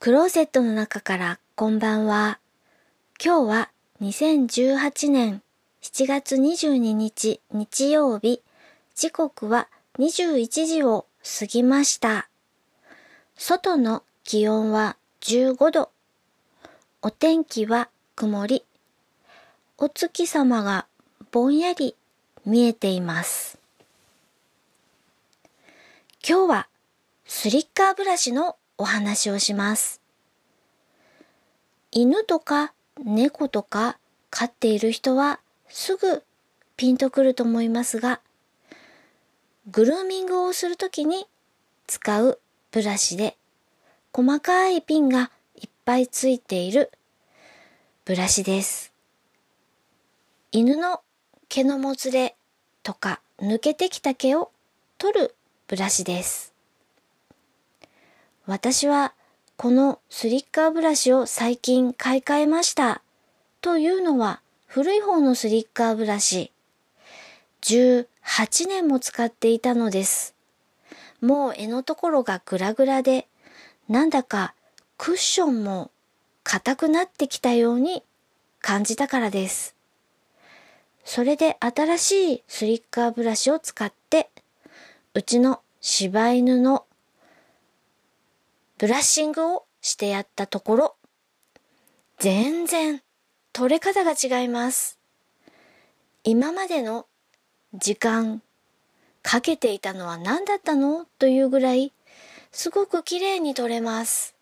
[0.00, 2.38] クローゼットの中からこんばんは。
[3.22, 5.42] 今日は2018年
[5.82, 8.40] 7月22日日曜日、
[8.94, 9.68] 時刻は
[9.98, 11.04] 21時を
[11.38, 12.30] 過ぎました。
[13.36, 15.90] 外の気温は15度。
[17.02, 18.64] お天気は曇り。
[19.76, 20.86] お月様が
[21.30, 21.94] ぼんやり
[22.46, 23.58] 見えています。
[26.26, 26.68] 今日は
[27.26, 30.00] スリッカーブラシのお話をします。
[31.90, 32.72] 犬とか
[33.04, 33.98] 猫とか
[34.30, 36.22] 飼っている人はすぐ
[36.78, 38.22] ピンとくると思いますが、
[39.70, 41.26] グルーミングをするときに
[41.88, 43.36] 使うブラシで
[44.14, 46.90] 細かいピンがいっぱいついている
[48.06, 48.94] ブラシです。
[50.52, 51.02] 犬の
[51.50, 52.34] 毛のもつれ
[52.82, 54.50] とか抜けてきた毛を
[54.96, 55.34] 取る
[55.68, 56.49] ブラシです。
[58.50, 59.14] 私は
[59.56, 63.00] このスリッカーブラシを最近買い替えました。
[63.60, 66.50] というのは古い方のスリッカーブラシ。
[67.62, 68.06] 18
[68.66, 70.34] 年も使っていたのです。
[71.20, 73.28] もう柄のところがグラグラで、
[73.88, 74.56] なんだか
[74.98, 75.92] クッションも
[76.42, 78.02] 硬くなってきたように
[78.60, 79.76] 感じたからです。
[81.04, 84.28] それで新しいスリッカーブラシを使って、
[85.14, 86.84] うちの柴犬の
[88.80, 90.96] ブラッシングをしてやったところ、
[92.18, 93.02] 全然
[93.52, 94.98] 取れ方が違います。
[96.24, 97.04] 今までの
[97.74, 98.40] 時間
[99.20, 101.92] かけていたのは何だったのというぐらい
[102.52, 104.34] すごく綺麗に取れます。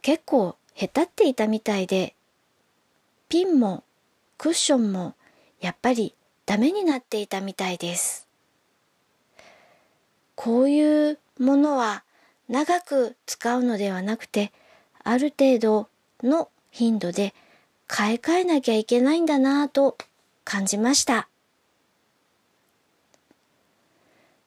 [0.00, 2.14] 結構下手っていたみたいで
[3.28, 3.84] ピンも
[4.38, 5.14] クッションも
[5.60, 6.14] やっぱり
[6.46, 8.27] ダメになっていたみたいです。
[10.40, 12.04] こういうものは
[12.48, 14.52] 長く使うのではなくて、
[15.02, 15.88] ある程度
[16.22, 17.34] の頻度で
[17.88, 19.98] 買い替えなきゃいけないんだなぁと
[20.44, 21.28] 感じました。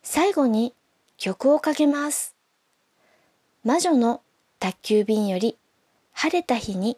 [0.01, 0.73] 最後に
[1.17, 2.37] 曲をかけます。
[3.65, 4.21] 魔女の
[4.59, 5.57] 宅急便より
[6.13, 6.97] 晴れた日に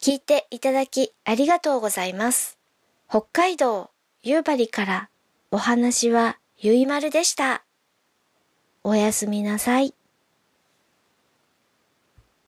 [0.00, 2.56] 聞いていただきありがとうございます。
[3.06, 3.90] 北海道
[4.22, 5.11] 夕張から
[5.54, 7.62] お話はゆいまるでした。
[8.84, 9.94] おやすみなさい。